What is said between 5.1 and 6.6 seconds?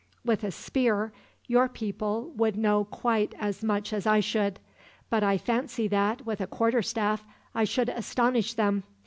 but I fancy that, with a